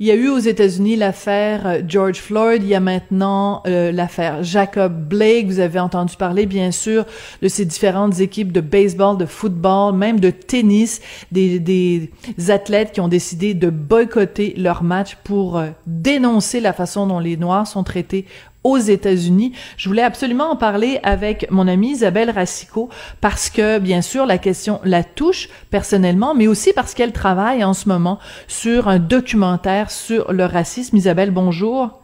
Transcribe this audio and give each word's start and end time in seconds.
Il 0.00 0.06
y 0.06 0.12
a 0.12 0.14
eu 0.14 0.28
aux 0.28 0.38
États-Unis 0.38 0.94
l'affaire 0.94 1.66
euh, 1.66 1.80
George 1.86 2.18
Floyd, 2.18 2.62
il 2.62 2.68
y 2.68 2.74
a 2.76 2.80
maintenant 2.80 3.62
euh, 3.66 3.90
l'affaire 3.90 4.44
Jacob 4.44 4.92
Blake. 5.08 5.46
Vous 5.46 5.58
avez 5.58 5.80
entendu 5.80 6.14
parler, 6.16 6.46
bien 6.46 6.70
sûr, 6.70 7.04
de 7.42 7.48
ces 7.48 7.64
différentes 7.64 8.20
équipes 8.20 8.52
de 8.52 8.60
baseball, 8.60 9.18
de 9.18 9.26
football, 9.26 9.96
même 9.96 10.20
de 10.20 10.30
tennis, 10.30 11.00
des, 11.32 11.58
des 11.58 12.10
athlètes 12.48 12.92
qui 12.92 13.00
ont 13.00 13.08
décidé 13.08 13.54
de 13.54 13.70
boycotter 13.70 14.54
leur 14.56 14.84
match 14.84 15.16
pour 15.24 15.58
euh, 15.58 15.66
dénoncer 15.88 16.60
la 16.60 16.72
façon 16.72 17.08
dont 17.08 17.18
les 17.18 17.36
Noirs 17.36 17.66
sont 17.66 17.82
traités 17.82 18.24
aux 18.68 18.78
États-Unis. 18.78 19.52
Je 19.76 19.88
voulais 19.88 20.02
absolument 20.02 20.50
en 20.50 20.56
parler 20.56 21.00
avec 21.02 21.50
mon 21.50 21.66
amie 21.66 21.90
Isabelle 21.92 22.30
Racicot 22.30 22.90
parce 23.20 23.48
que, 23.48 23.78
bien 23.78 24.02
sûr, 24.02 24.26
la 24.26 24.38
question 24.38 24.80
la 24.84 25.02
touche 25.02 25.48
personnellement, 25.70 26.34
mais 26.34 26.46
aussi 26.46 26.72
parce 26.74 26.94
qu'elle 26.94 27.12
travaille 27.12 27.64
en 27.64 27.72
ce 27.72 27.88
moment 27.88 28.18
sur 28.46 28.88
un 28.88 28.98
documentaire 28.98 29.90
sur 29.90 30.32
le 30.32 30.44
racisme. 30.44 30.96
Isabelle, 30.96 31.30
bonjour. 31.30 32.00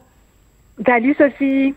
Salut 0.84 1.14
Sophie. 1.19 1.74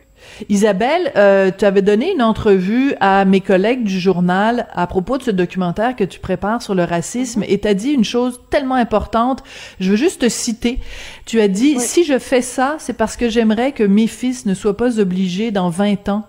Isabelle, 0.49 1.11
euh, 1.15 1.51
tu 1.55 1.65
avais 1.65 1.81
donné 1.81 2.11
une 2.13 2.21
entrevue 2.21 2.93
à 2.99 3.25
mes 3.25 3.41
collègues 3.41 3.83
du 3.83 3.99
journal 3.99 4.67
à 4.73 4.87
propos 4.87 5.17
de 5.17 5.23
ce 5.23 5.31
documentaire 5.31 5.95
que 5.95 6.03
tu 6.03 6.19
prépares 6.19 6.61
sur 6.61 6.75
le 6.75 6.83
racisme 6.83 7.43
et 7.47 7.59
tu 7.59 7.67
as 7.67 7.73
dit 7.73 7.91
une 7.91 8.03
chose 8.03 8.39
tellement 8.49 8.75
importante. 8.75 9.43
Je 9.79 9.91
veux 9.91 9.97
juste 9.97 10.21
te 10.21 10.29
citer. 10.29 10.79
Tu 11.25 11.41
as 11.41 11.47
dit, 11.47 11.79
si 11.79 12.03
je 12.03 12.19
fais 12.19 12.41
ça, 12.41 12.75
c'est 12.79 12.93
parce 12.93 13.17
que 13.17 13.29
j'aimerais 13.29 13.71
que 13.71 13.83
mes 13.83 14.07
fils 14.07 14.45
ne 14.45 14.53
soient 14.53 14.77
pas 14.77 14.99
obligés 14.99 15.51
dans 15.51 15.69
20 15.69 16.09
ans 16.09 16.25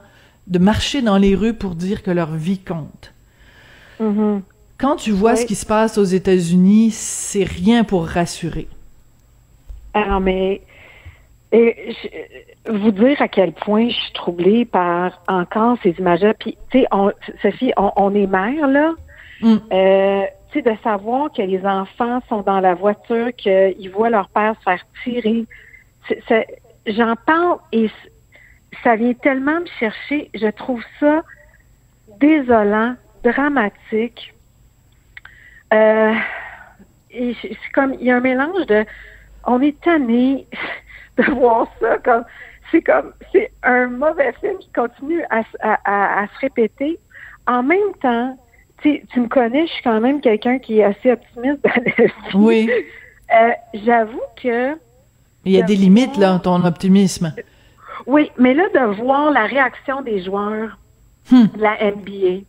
de 0.46 0.58
marcher 0.58 1.02
dans 1.02 1.18
les 1.18 1.34
rues 1.34 1.54
pour 1.54 1.74
dire 1.74 2.02
que 2.02 2.10
leur 2.10 2.34
vie 2.34 2.58
compte. 2.58 3.12
Mm-hmm. 4.00 4.40
Quand 4.78 4.96
tu 4.96 5.10
vois 5.10 5.34
ce 5.34 5.44
qui 5.44 5.56
se 5.56 5.66
passe 5.66 5.98
aux 5.98 6.04
États-Unis, 6.04 6.92
c'est 6.92 7.44
rien 7.44 7.82
pour 7.82 8.06
rassurer. 8.06 8.68
Alors, 9.92 10.20
mais 10.20 10.62
et 11.52 11.94
vous 12.68 12.90
dire 12.90 13.20
à 13.22 13.28
quel 13.28 13.52
point 13.52 13.88
je 13.88 13.94
suis 13.94 14.12
troublée 14.12 14.64
par 14.64 15.22
encore 15.28 15.78
ces 15.82 15.90
images-là. 15.98 16.34
Puis, 16.34 16.58
tu 16.70 16.80
sais, 16.80 16.88
Sophie, 17.42 17.72
on, 17.76 18.14
est 18.14 18.26
mère, 18.26 18.68
là. 18.68 18.92
Mm. 19.40 19.56
Euh, 19.72 20.22
tu 20.50 20.62
sais, 20.62 20.70
de 20.70 20.76
savoir 20.82 21.32
que 21.32 21.42
les 21.42 21.64
enfants 21.64 22.20
sont 22.28 22.42
dans 22.42 22.60
la 22.60 22.74
voiture, 22.74 23.34
qu'ils 23.36 23.90
voient 23.90 24.10
leur 24.10 24.28
père 24.28 24.54
se 24.58 24.62
faire 24.62 24.86
tirer. 25.04 25.46
J'en 26.86 27.14
parle 27.16 27.58
et 27.72 27.90
ça 28.82 28.96
vient 28.96 29.14
tellement 29.14 29.60
me 29.60 29.66
chercher. 29.78 30.30
Je 30.34 30.48
trouve 30.48 30.82
ça 31.00 31.22
désolant, 32.20 32.94
dramatique. 33.22 34.34
Euh, 35.72 36.14
et 37.10 37.36
c'est 37.40 37.56
comme, 37.74 37.94
il 37.94 38.06
y 38.06 38.10
a 38.10 38.16
un 38.16 38.20
mélange 38.20 38.66
de, 38.66 38.84
on 39.44 39.60
est 39.60 39.78
tanné 39.80 40.46
de 41.18 41.30
voir 41.38 41.66
ça 41.80 41.98
comme 41.98 42.24
c'est 42.70 42.82
comme 42.82 43.12
c'est 43.32 43.50
un 43.62 43.86
mauvais 43.86 44.32
film 44.40 44.58
qui 44.58 44.70
continue 44.72 45.22
à, 45.30 45.42
se 45.42 46.40
répéter. 46.40 46.98
En 47.46 47.62
même 47.62 47.94
temps, 48.02 48.38
tu 48.82 49.00
me 49.16 49.28
connais, 49.28 49.66
je 49.66 49.72
suis 49.72 49.82
quand 49.82 50.00
même 50.00 50.20
quelqu'un 50.20 50.58
qui 50.58 50.80
est 50.80 50.84
assez 50.84 51.12
optimiste 51.12 51.64
dans 51.64 51.70
la 51.70 52.04
vie. 52.04 52.12
Oui. 52.34 52.70
Euh, 53.34 53.50
j'avoue 53.74 54.20
que 54.42 54.76
il 55.44 55.52
y 55.52 55.62
a 55.62 55.64
des 55.64 55.76
limites 55.76 56.16
là, 56.16 56.38
ton 56.42 56.62
optimisme. 56.64 57.32
Oui, 58.06 58.30
mais 58.38 58.54
là 58.54 58.64
de 58.74 58.94
voir 59.02 59.30
la 59.30 59.44
réaction 59.44 60.02
des 60.02 60.22
joueurs 60.22 60.78
hmm. 61.30 61.46
de 61.56 61.62
la 61.62 61.92
NBA 61.92 62.44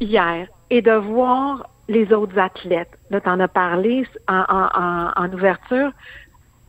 hier 0.00 0.46
et 0.70 0.82
de 0.82 0.92
voir 0.92 1.68
les 1.88 2.12
autres 2.12 2.38
athlètes. 2.38 2.98
Là, 3.10 3.20
tu 3.20 3.28
en 3.28 3.40
as 3.40 3.48
parlé 3.48 4.06
en 4.28 5.32
ouverture. 5.32 5.92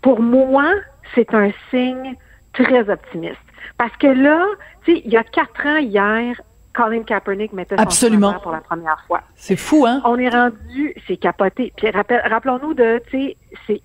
Pour 0.01 0.21
moi, 0.21 0.71
c'est 1.15 1.33
un 1.33 1.51
signe 1.69 2.15
très 2.53 2.89
optimiste. 2.89 3.37
Parce 3.77 3.95
que 3.97 4.07
là, 4.07 4.45
tu 4.83 4.93
sais, 4.93 5.01
il 5.05 5.11
y 5.11 5.17
a 5.17 5.23
quatre 5.23 5.65
ans 5.65 5.77
hier, 5.77 6.39
Colin 6.73 7.03
Kaepernick 7.03 7.53
mettait 7.53 7.75
son 7.75 7.81
Absolument. 7.81 8.33
pour 8.39 8.51
la 8.51 8.61
première 8.61 9.03
fois. 9.07 9.21
C'est 9.35 9.55
fou, 9.55 9.85
hein? 9.85 10.01
On 10.05 10.17
est 10.17 10.29
rendu, 10.29 10.93
c'est 11.07 11.17
capoté. 11.17 11.71
Puis 11.77 11.89
rappelons-nous 11.89 12.73
de, 12.73 13.01
tu 13.09 13.33
sais, 13.67 13.81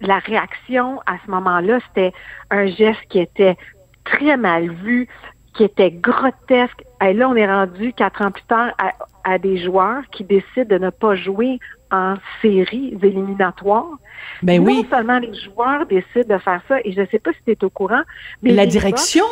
la 0.00 0.18
réaction 0.18 1.00
à 1.06 1.16
ce 1.24 1.30
moment-là, 1.30 1.78
c'était 1.88 2.12
un 2.50 2.66
geste 2.66 3.00
qui 3.10 3.20
était 3.20 3.56
très 4.04 4.36
mal 4.36 4.70
vu, 4.70 5.08
qui 5.54 5.64
était 5.64 5.90
grotesque. 5.90 6.82
Et 7.02 7.12
là, 7.12 7.28
on 7.28 7.36
est 7.36 7.46
rendu 7.46 7.92
quatre 7.92 8.22
ans 8.22 8.30
plus 8.30 8.44
tard 8.44 8.72
à, 8.78 8.92
à 9.26 9.38
des 9.38 9.58
joueurs 9.58 10.04
qui 10.12 10.22
décident 10.22 10.68
de 10.68 10.78
ne 10.78 10.90
pas 10.90 11.16
jouer 11.16 11.58
en 11.90 12.14
séries 12.40 12.96
éliminatoires. 13.02 13.98
Ben 14.42 14.62
non 14.62 14.66
oui. 14.66 14.86
seulement 14.88 15.18
les 15.18 15.34
joueurs 15.34 15.84
décident 15.86 16.36
de 16.36 16.40
faire 16.40 16.62
ça, 16.68 16.78
et 16.84 16.92
je 16.92 17.00
ne 17.00 17.06
sais 17.06 17.18
pas 17.18 17.32
si 17.32 17.38
tu 17.44 17.50
es 17.50 17.64
au 17.64 17.70
courant, 17.70 18.02
mais 18.42 18.52
la 18.52 18.66
direction. 18.66 19.24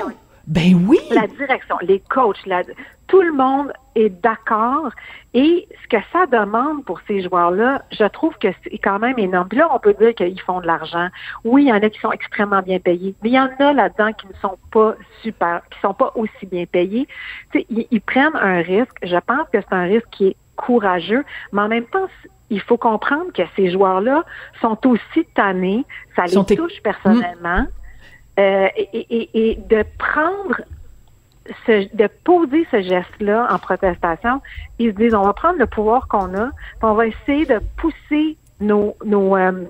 Ben 0.47 0.87
oui. 0.87 0.99
La 1.11 1.27
direction, 1.27 1.77
les 1.83 2.01
coachs, 2.01 2.45
tout 3.07 3.23
le 3.23 3.33
monde 3.33 3.73
est 3.95 4.09
d'accord. 4.09 4.91
Et 5.33 5.69
ce 5.83 5.89
que 5.89 6.03
ça 6.13 6.27
demande 6.27 6.85
pour 6.85 7.01
ces 7.07 7.23
joueurs-là, 7.23 7.83
je 7.93 8.05
trouve 8.05 8.37
que 8.39 8.49
c'est 8.63 8.79
quand 8.79 8.99
même 8.99 9.19
énorme. 9.19 9.49
Puis 9.49 9.59
là, 9.59 9.69
on 9.73 9.79
peut 9.79 9.95
dire 9.95 10.15
qu'ils 10.15 10.41
font 10.41 10.61
de 10.61 10.67
l'argent. 10.67 11.09
Oui, 11.45 11.65
il 11.65 11.69
y 11.69 11.73
en 11.73 11.83
a 11.83 11.89
qui 11.89 12.01
sont 12.01 12.13
extrêmement 12.13 12.63
bien 12.63 12.79
payés, 12.79 13.15
mais 13.23 13.31
il 13.31 13.35
y 13.35 13.41
en 13.41 13.51
a 13.59 13.73
là-dedans 13.73 14.13
qui 14.13 14.27
ne 14.27 14.35
sont 14.35 14.59
pas 14.73 14.95
super, 15.23 15.63
qui 15.71 15.79
sont 15.81 15.95
pas 15.95 16.13
aussi 16.15 16.47
bien 16.47 16.65
payés. 16.67 17.09
ils, 17.55 17.87
ils 17.91 18.01
prennent 18.01 18.37
un 18.37 18.61
risque. 18.63 18.97
Je 19.03 19.17
pense 19.27 19.49
que 19.53 19.61
c'est 19.61 19.75
un 19.75 19.85
risque 19.85 20.09
qui 20.11 20.29
est 20.29 20.37
courageux, 20.57 21.25
mais 21.53 21.63
en 21.63 21.69
même 21.69 21.87
temps, 21.87 22.07
il 22.51 22.61
faut 22.61 22.77
comprendre 22.77 23.33
que 23.33 23.43
ces 23.57 23.71
joueurs-là 23.71 24.25
sont 24.61 24.79
aussi 24.87 25.27
tannés, 25.35 25.85
ça 26.15 26.27
les 26.27 26.57
touche 26.57 26.81
personnellement. 26.83 27.67
Euh, 28.39 28.69
et, 28.93 29.59
de 29.69 29.85
prendre 29.97 30.61
de 31.69 32.09
poser 32.25 32.67
ce 32.71 32.81
geste-là 32.81 33.47
en 33.51 33.59
protestation, 33.59 34.41
ils 34.79 34.93
se 34.93 34.97
disent 34.97 35.15
on 35.15 35.23
va 35.23 35.35
prendre 35.35 35.59
le 35.59 35.67
pouvoir 35.67 36.09
qu'on 36.09 36.35
a, 36.35 36.51
on 36.83 36.95
va 36.95 37.07
essayer 37.07 37.45
de 37.45 37.61
pousser 37.77 38.37
nos 38.61 38.97
nos, 39.05 39.37
euh, 39.37 39.65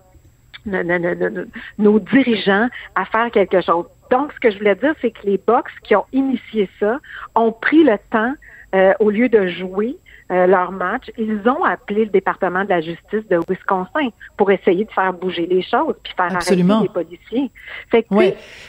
nos, 1.79 1.99
dirigeants 1.99 2.69
à 2.95 3.05
faire 3.05 3.31
quelque 3.33 3.61
chose. 3.61 3.87
Donc, 4.11 4.33
ce 4.33 4.41
que 4.41 4.51
je 4.51 4.59
voulais 4.59 4.77
dire, 4.77 4.95
c'est 5.01 5.11
que 5.11 5.27
les 5.27 5.39
box 5.39 5.73
qui 5.83 5.97
ont 5.97 6.07
initié 6.13 6.69
ça 6.81 7.01
ont 7.35 7.53
pris 7.53 7.85
le 7.85 7.99
temps, 8.11 8.35
euh, 8.75 8.93
au 9.01 9.11
lieu 9.11 9.29
de 9.29 9.49
jouer, 9.49 9.97
euh, 10.35 10.47
leur 10.47 10.73
match, 10.73 11.11
ils 11.17 11.41
ont 11.49 11.63
appelé 11.65 12.07
le 12.07 12.11
département 12.11 12.65
de 12.65 12.69
la 12.71 12.81
justice 12.81 13.27
de 13.31 13.39
Wisconsin 13.49 14.09
pour 14.37 14.51
essayer 14.51 14.85
de 14.85 14.91
faire 14.91 15.13
bouger 15.13 15.47
les 15.47 15.63
choses 15.63 15.95
puis 16.03 16.13
faire 16.17 16.35
Absolument. 16.35 16.79
arrêter 16.79 16.89
les 16.89 17.05
policiers. 17.05 17.51
Fait 17.91 18.03
que 18.03 18.15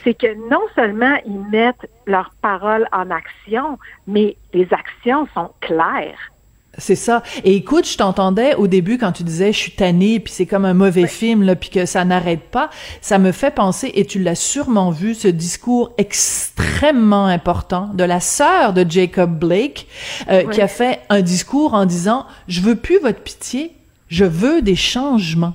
c'est 0.04 0.14
que 0.14 0.48
non 0.48 0.62
seulement 0.74 1.16
ils 1.26 1.44
mettent 1.50 1.90
leurs 2.06 2.30
paroles 2.40 2.86
en 2.92 3.10
action, 3.10 3.78
mais 4.06 4.36
les 4.52 4.68
actions 4.72 5.26
sont 5.34 5.50
claires. 5.60 6.30
C'est 6.78 6.96
ça. 6.96 7.22
Et 7.44 7.56
écoute, 7.56 7.88
je 7.88 7.96
t'entendais 7.96 8.54
au 8.54 8.66
début 8.66 8.98
quand 8.98 9.12
tu 9.12 9.22
disais 9.22 9.52
je 9.52 9.58
suis 9.58 9.72
tannée 9.72 10.20
puis 10.20 10.32
c'est 10.32 10.46
comme 10.46 10.64
un 10.64 10.74
mauvais 10.74 11.06
film 11.06 11.42
là 11.42 11.56
puis 11.56 11.70
que 11.70 11.86
ça 11.86 12.04
n'arrête 12.04 12.50
pas, 12.50 12.70
ça 13.00 13.18
me 13.18 13.32
fait 13.32 13.50
penser 13.50 13.90
et 13.94 14.04
tu 14.04 14.22
l'as 14.22 14.34
sûrement 14.34 14.90
vu 14.90 15.14
ce 15.14 15.28
discours 15.28 15.92
extrêmement 15.98 17.26
important 17.26 17.90
de 17.94 18.04
la 18.04 18.20
sœur 18.20 18.72
de 18.72 18.84
Jacob 18.88 19.38
Blake 19.38 19.86
euh, 20.30 20.44
qui 20.44 20.60
a 20.60 20.68
fait 20.68 21.00
un 21.08 21.22
discours 21.22 21.74
en 21.74 21.86
disant 21.86 22.26
je 22.48 22.60
veux 22.60 22.76
plus 22.76 22.98
votre 22.98 23.20
pitié, 23.20 23.72
je 24.08 24.24
veux 24.24 24.62
des 24.62 24.76
changements 24.76 25.54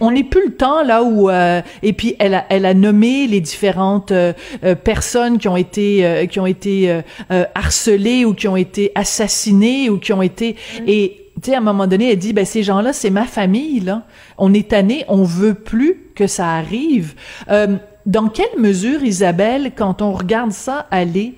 on 0.00 0.10
n'est 0.10 0.24
plus 0.24 0.46
le 0.46 0.54
temps 0.54 0.82
là 0.82 1.02
où 1.02 1.30
euh, 1.30 1.60
et 1.82 1.92
puis 1.92 2.16
elle 2.18 2.34
a, 2.34 2.44
elle 2.48 2.66
a 2.66 2.74
nommé 2.74 3.26
les 3.26 3.40
différentes 3.40 4.12
euh, 4.12 4.32
euh, 4.64 4.74
personnes 4.74 5.38
qui 5.38 5.48
ont 5.48 5.56
été 5.56 6.26
qui 6.30 6.40
ont 6.40 6.46
été 6.46 7.02
harcelées 7.54 8.24
ou 8.24 8.34
qui 8.34 8.48
ont 8.48 8.56
été 8.56 8.92
assassinées 8.94 9.90
ou 9.90 9.98
qui 9.98 10.12
ont 10.12 10.22
été 10.22 10.52
mm. 10.80 10.84
et 10.86 11.24
tu 11.42 11.50
sais 11.50 11.54
à 11.54 11.58
un 11.58 11.62
moment 11.62 11.86
donné 11.86 12.10
elle 12.10 12.18
dit 12.18 12.32
ben 12.32 12.44
ces 12.44 12.62
gens-là 12.62 12.92
c'est 12.92 13.10
ma 13.10 13.24
famille 13.24 13.80
là 13.80 14.02
on 14.38 14.52
est 14.54 14.68
tanné 14.68 15.04
on 15.08 15.22
veut 15.22 15.54
plus 15.54 16.10
que 16.14 16.26
ça 16.26 16.50
arrive 16.50 17.14
dans 18.06 18.28
quelle 18.28 18.58
mesure 18.58 19.02
Isabelle 19.02 19.72
quand 19.76 20.02
on 20.02 20.12
regarde 20.12 20.52
ça 20.52 20.86
aller 20.90 21.34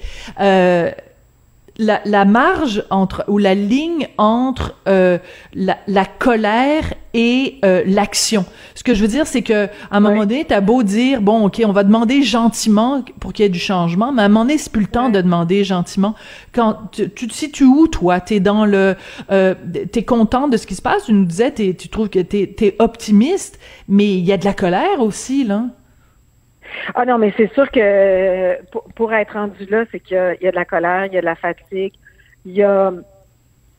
la, 1.81 2.01
la, 2.05 2.25
marge 2.27 2.85
entre 2.91 3.25
ou 3.27 3.39
la 3.39 3.55
ligne 3.55 4.09
entre 4.19 4.75
euh, 4.87 5.19
la, 5.55 5.79
la, 5.89 6.05
colère 6.05 6.93
et 7.15 7.59
euh, 7.65 7.83
l'action. 7.87 8.45
Ce 8.75 8.85
que 8.85 8.95
je 8.95 9.01
veux 9.01 9.09
dire, 9.09 9.27
c'est 9.27 9.41
que 9.41 9.65
à 9.65 9.71
un 9.91 10.01
moment 10.01 10.21
donné, 10.21 10.45
t'as 10.45 10.61
beau 10.61 10.83
dire 10.83 11.23
bon, 11.23 11.47
ok, 11.47 11.63
on 11.65 11.73
va 11.73 11.83
demander 11.83 12.23
gentiment 12.23 13.03
pour 13.19 13.33
qu'il 13.33 13.45
y 13.45 13.47
ait 13.47 13.51
du 13.51 13.59
changement, 13.59 14.13
mais 14.13 14.23
à 14.23 14.25
un 14.27 14.29
moment 14.29 14.45
donné, 14.45 14.59
c'est 14.59 14.71
plus 14.71 14.83
le 14.83 14.89
temps 14.89 15.09
de 15.09 15.21
demander 15.21 15.65
gentiment. 15.65 16.15
Quand 16.53 16.77
tu, 16.93 17.11
tu 17.11 17.27
te 17.27 17.35
situes 17.35 17.65
où 17.65 17.89
toi 17.89 18.21
T'es 18.21 18.41
dans 18.41 18.67
le, 18.67 18.97
euh, 19.33 19.55
t'es 19.91 20.05
content 20.05 20.49
de 20.49 20.59
ce 20.59 20.67
qui 20.67 20.75
se 20.75 20.83
passe. 20.83 21.07
Tu 21.07 21.15
nous 21.15 21.25
disais, 21.25 21.53
tu 21.53 21.89
trouves 21.89 22.11
que 22.11 22.19
t'es 22.19 22.55
es 22.61 22.77
optimiste, 22.79 23.59
mais 23.89 24.19
il 24.19 24.25
y 24.25 24.33
a 24.33 24.37
de 24.37 24.45
la 24.45 24.55
colère 24.55 25.01
aussi 25.01 25.45
là. 25.45 25.65
Ah 26.95 27.05
non, 27.05 27.19
mais 27.19 27.33
c'est 27.37 27.53
sûr 27.53 27.71
que 27.71 28.59
pour, 28.95 29.13
être 29.13 29.35
rendu 29.35 29.65
là, 29.67 29.85
c'est 29.91 30.01
qu'il 30.01 30.17
y, 30.17 30.47
a 30.47 30.51
de 30.51 30.57
la 30.57 30.65
colère, 30.65 31.07
il 31.07 31.15
y 31.15 31.19
a 31.19 31.21
de 31.21 31.27
la 31.27 31.35
fatigue, 31.35 31.95
il 32.45 32.53
y 32.53 32.63
a 32.63 32.93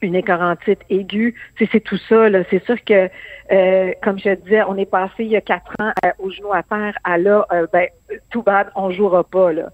une 0.01 0.15
écorantite 0.15 0.79
aiguë. 0.89 1.35
C'est 1.57 1.83
tout 1.83 1.97
ça. 2.09 2.25
C'est 2.49 2.63
sûr 2.65 2.83
que, 2.83 3.09
euh, 3.51 3.91
comme 4.03 4.19
je 4.19 4.33
disais, 4.35 4.63
on 4.63 4.75
est 4.77 4.89
passé 4.89 5.23
il 5.23 5.27
y 5.27 5.35
a 5.35 5.41
quatre 5.41 5.73
ans 5.79 5.91
au 6.19 6.29
genou 6.31 6.53
à 6.53 6.63
terre 6.63 6.97
à 7.03 7.17
là, 7.17 7.45
euh, 7.51 7.67
ben, 7.71 7.87
tout 8.29 8.41
bad, 8.41 8.71
on 8.75 8.91
jouera 8.91 9.23
pas. 9.23 9.53
Là. 9.53 9.69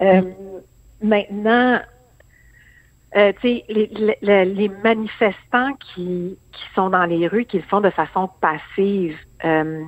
Euh, 0.00 0.22
maintenant, 1.02 1.80
euh, 3.16 3.32
les, 3.42 3.64
les, 4.20 4.44
les, 4.44 4.68
manifestants 4.68 5.72
qui, 5.74 6.36
qui 6.52 6.62
sont 6.74 6.90
dans 6.90 7.04
les 7.04 7.26
rues, 7.26 7.46
qui 7.46 7.56
le 7.56 7.62
font 7.64 7.80
de 7.80 7.90
façon 7.90 8.28
passive, 8.40 9.16
euh, 9.44 9.82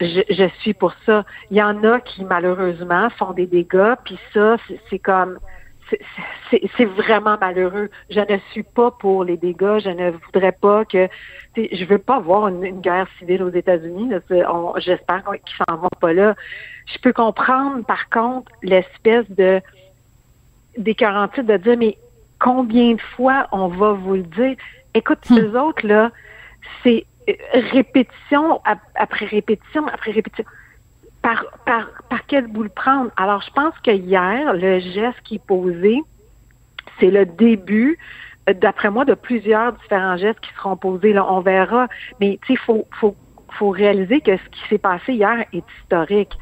je, 0.00 0.20
je, 0.30 0.48
suis 0.60 0.74
pour 0.74 0.94
ça. 1.04 1.24
Il 1.50 1.56
y 1.56 1.62
en 1.62 1.84
a 1.84 2.00
qui 2.00 2.24
malheureusement 2.24 3.10
font 3.10 3.32
des 3.32 3.46
dégâts, 3.46 3.94
puis 4.04 4.18
ça, 4.32 4.56
c'est 4.88 4.98
comme 4.98 5.38
c'est 6.50 6.84
vraiment 6.84 7.36
malheureux. 7.40 7.90
Je 8.10 8.20
ne 8.20 8.38
suis 8.52 8.62
pas 8.62 8.90
pour 8.90 9.24
les 9.24 9.36
dégâts. 9.36 9.78
Je 9.82 9.90
ne 9.90 10.10
voudrais 10.10 10.52
pas 10.52 10.84
que. 10.84 11.08
Je 11.56 11.84
veux 11.84 11.98
pas 11.98 12.20
voir 12.20 12.48
une, 12.48 12.80
guerre 12.80 13.08
civile 13.18 13.42
aux 13.42 13.50
États-Unis. 13.50 14.10
J'espère 14.76 15.24
qu'ils 15.24 15.64
s'en 15.68 15.76
vont 15.76 15.88
pas 16.00 16.12
là. 16.12 16.34
Je 16.86 16.98
peux 16.98 17.12
comprendre, 17.12 17.84
par 17.84 18.08
contre, 18.08 18.50
l'espèce 18.62 19.28
de 19.30 19.60
des 20.76 20.94
quarantaines 20.94 21.46
de 21.46 21.56
dire 21.56 21.76
mais 21.76 21.98
combien 22.38 22.92
de 22.92 23.00
fois 23.16 23.48
on 23.52 23.68
va 23.68 23.92
vous 23.92 24.14
le 24.14 24.22
dire? 24.22 24.56
Écoute, 24.94 25.18
hmm. 25.28 25.34
les 25.34 25.56
autres 25.56 25.86
là, 25.86 26.10
c'est 26.82 27.04
répétition 27.52 28.60
après 28.94 29.26
répétition 29.26 29.86
après 29.86 30.10
répétition 30.10 30.44
par, 31.22 31.44
par, 31.66 31.86
par 32.08 32.26
quel 32.26 32.46
bout 32.46 32.62
le 32.62 32.70
prendre? 32.70 33.10
Alors, 33.16 33.42
je 33.42 33.50
pense 33.50 33.74
que 33.84 33.90
hier, 33.90 34.54
le 34.54 34.78
geste 34.80 35.20
qui 35.24 35.36
est 35.36 35.46
posé, 35.46 36.00
c'est 36.98 37.10
le 37.10 37.26
début, 37.26 37.98
euh, 38.48 38.54
d'après 38.54 38.90
moi, 38.90 39.04
de 39.04 39.14
plusieurs 39.14 39.74
différents 39.74 40.16
gestes 40.16 40.40
qui 40.40 40.50
seront 40.54 40.76
posés. 40.76 41.12
Là, 41.12 41.30
on 41.30 41.40
verra. 41.40 41.88
Mais, 42.20 42.38
tu 42.42 42.48
sais, 42.48 42.52
il 42.54 42.58
faut, 42.58 42.86
faut, 42.98 43.14
faut 43.58 43.70
réaliser 43.70 44.20
que 44.20 44.36
ce 44.36 44.48
qui 44.50 44.68
s'est 44.68 44.78
passé 44.78 45.12
hier 45.12 45.44
est 45.52 45.64
historique. 45.82 46.32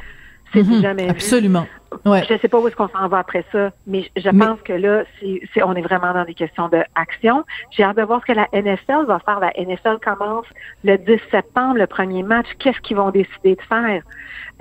C'est 0.53 0.63
mhm. 0.63 0.81
jamais 0.81 1.09
Absolument. 1.09 1.67
Ouais. 2.05 2.23
Je 2.29 2.35
ne 2.35 2.38
sais 2.38 2.49
pas 2.49 2.58
où 2.58 2.69
est-ce 2.69 2.76
qu'on 2.76 2.88
s'en 2.88 3.08
va 3.08 3.19
après 3.19 3.44
ça, 3.50 3.70
mais 3.87 4.11
je 4.17 4.29
pense 4.31 4.61
que 4.62 4.73
là, 4.73 5.05
c'est, 5.20 5.62
on 5.62 5.75
est 5.75 5.82
vraiment 5.82 6.12
dans 6.12 6.25
des 6.25 6.35
questions 6.35 6.69
d'action. 6.69 7.44
J'ai 7.70 7.82
hâte 7.82 7.96
de 7.96 8.02
voir 8.02 8.20
ce 8.20 8.32
que 8.32 8.37
la 8.37 8.46
NFL 8.52 9.06
va 9.06 9.19
faire. 9.20 9.40
La 9.40 9.52
NFL 9.58 9.99
commence 10.05 10.46
le 10.85 10.96
10 10.99 11.19
septembre, 11.31 11.76
le 11.76 11.87
premier 11.87 12.23
match. 12.23 12.46
Qu'est-ce 12.58 12.81
qu'ils 12.81 12.96
vont 12.96 13.11
décider 13.11 13.56
de 13.56 13.62
faire? 13.62 14.02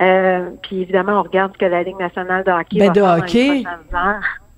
Euh, 0.00 0.50
puis 0.62 0.82
évidemment, 0.82 1.20
on 1.20 1.22
regarde 1.22 1.52
ce 1.52 1.58
que 1.58 1.66
la 1.66 1.82
Ligue 1.82 1.98
nationale 1.98 2.44
de 2.44 2.50
hockey 2.50 2.78
ben, 2.78 2.86
va 2.86 2.92
de 2.92 3.00
faire 3.00 3.18
hockey. 3.18 3.64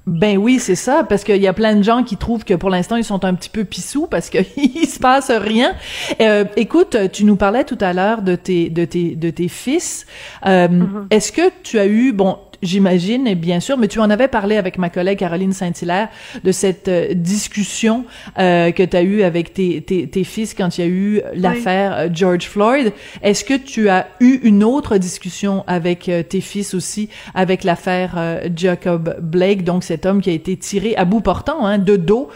Ben 0.06 0.38
oui, 0.38 0.58
c'est 0.58 0.74
ça, 0.74 1.04
parce 1.04 1.24
qu'il 1.24 1.36
y 1.36 1.46
a 1.46 1.52
plein 1.52 1.76
de 1.76 1.82
gens 1.82 2.02
qui 2.02 2.16
trouvent 2.16 2.44
que 2.44 2.54
pour 2.54 2.70
l'instant 2.70 2.96
ils 2.96 3.04
sont 3.04 3.24
un 3.24 3.34
petit 3.34 3.50
peu 3.50 3.64
pissous 3.64 4.06
parce 4.06 4.30
qu'il 4.30 4.44
se 4.88 4.98
passe 4.98 5.30
rien. 5.30 5.74
Euh, 6.20 6.44
écoute, 6.56 6.96
tu 7.12 7.24
nous 7.24 7.36
parlais 7.36 7.64
tout 7.64 7.78
à 7.80 7.92
l'heure 7.92 8.22
de 8.22 8.34
tes 8.34 8.70
de 8.70 8.84
tes 8.84 9.14
de 9.14 9.30
tes 9.30 9.48
fils. 9.48 10.06
Euh, 10.46 10.68
mm-hmm. 10.68 11.06
Est-ce 11.10 11.32
que 11.32 11.50
tu 11.62 11.78
as 11.78 11.86
eu 11.86 12.12
bon 12.12 12.38
j'imagine, 12.62 13.26
et 13.26 13.34
bien 13.34 13.60
sûr, 13.60 13.78
mais 13.78 13.88
tu 13.88 14.00
en 14.00 14.10
avais 14.10 14.28
parlé 14.28 14.56
avec 14.56 14.78
ma 14.78 14.90
collègue 14.90 15.18
Caroline 15.18 15.52
Saint-Hilaire 15.52 16.08
de 16.44 16.52
cette 16.52 16.88
euh, 16.88 17.14
discussion 17.14 18.04
euh, 18.38 18.70
que 18.70 18.82
tu 18.82 18.96
as 18.96 19.02
eue 19.02 19.22
avec 19.22 19.54
tes, 19.54 19.80
tes, 19.82 20.06
tes, 20.08 20.24
fils 20.24 20.54
quand 20.54 20.78
il 20.78 20.80
y 20.80 20.84
a 20.84 20.90
eu 20.90 21.22
l'affaire 21.34 21.94
euh, 21.96 22.08
George 22.12 22.44
Floyd. 22.48 22.92
Est-ce 23.22 23.44
que 23.44 23.54
tu 23.54 23.88
as 23.88 24.08
eu 24.20 24.40
une 24.42 24.64
autre 24.64 24.98
discussion 24.98 25.64
avec 25.66 26.10
tes 26.28 26.40
fils 26.40 26.74
aussi, 26.74 27.08
avec 27.34 27.64
l'affaire 27.64 28.40
Jacob 28.54 29.16
Blake, 29.20 29.64
donc 29.64 29.84
cet 29.84 30.06
homme 30.06 30.20
qui 30.20 30.30
a 30.30 30.32
été 30.32 30.56
tiré 30.56 30.94
à 30.96 31.04
bout 31.04 31.20
portant, 31.20 31.64
hein, 31.66 31.78
de 31.78 31.96
dos, 31.96 32.28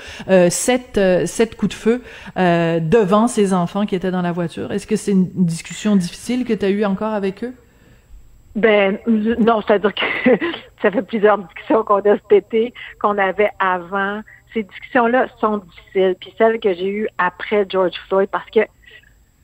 sept, 0.49 1.00
sept 1.26 1.56
coups 1.56 1.75
de 1.75 1.75
feu 1.75 2.03
devant 2.37 3.29
ses 3.29 3.53
enfants 3.53 3.87
qui 3.87 3.94
étaient 3.94 4.11
dans 4.11 4.23
la 4.23 4.32
voiture? 4.32 4.73
Est-ce 4.73 4.87
que 4.87 4.97
c'est 4.97 5.12
une 5.12 5.29
discussion 5.35 5.97
difficile 5.97 6.44
que 6.44 6.53
tu 6.53 6.65
as 6.65 6.71
eue 6.71 6.85
encore 6.85 7.12
avec 7.12 7.44
eux? 7.44 7.55
Ben 8.56 8.98
non, 9.06 9.62
c'est-à-dire 9.62 9.92
que 9.94 10.30
ça 10.82 10.90
fait 10.90 11.02
plusieurs 11.02 11.38
discussions 11.38 11.82
qu'on 11.82 11.98
a 11.98 12.16
cet 12.30 12.54
qu'on 13.00 13.18
avait 13.18 13.50
avant. 13.58 14.20
Ces 14.52 14.62
discussions-là 14.62 15.26
sont 15.40 15.58
difficiles. 15.58 16.16
Puis 16.20 16.32
celles 16.38 16.60
que 16.60 16.72
j'ai 16.72 16.88
eues 16.88 17.08
après 17.18 17.66
George 17.68 17.96
Floyd, 18.08 18.28
parce 18.30 18.48
que 18.50 18.60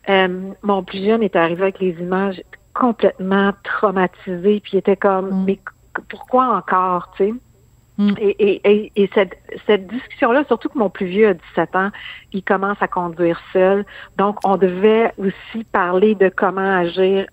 euh, 0.08 0.52
mon 0.62 0.82
plus 0.84 1.04
jeune 1.04 1.22
est 1.22 1.34
arrivé 1.34 1.62
avec 1.62 1.80
les 1.80 1.96
images 2.00 2.40
complètement 2.72 3.52
traumatisées, 3.64 4.60
puis 4.60 4.72
il 4.74 4.78
était 4.78 4.96
comme, 4.96 5.30
mm. 5.30 5.44
mais 5.44 5.58
pourquoi 6.08 6.56
encore, 6.56 7.10
tu 7.16 7.24
sais? 7.24 7.34
Mm. 7.98 8.14
Et, 8.18 8.60
et, 8.64 8.92
et, 8.96 9.10
cette, 9.12 9.36
cette 9.66 9.86
discussion-là, 9.88 10.44
surtout 10.46 10.68
que 10.68 10.78
mon 10.78 10.88
plus 10.88 11.06
vieux 11.06 11.28
a 11.28 11.34
17 11.34 11.76
ans, 11.76 11.90
il 12.32 12.42
commence 12.42 12.78
à 12.80 12.88
conduire 12.88 13.40
seul. 13.52 13.84
Donc, 14.16 14.38
on 14.44 14.56
devait 14.56 15.12
aussi 15.18 15.64
parler 15.64 16.14
de 16.14 16.30
comment 16.34 16.78
agir 16.78 17.26